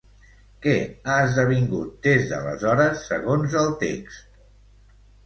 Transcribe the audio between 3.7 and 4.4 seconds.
text?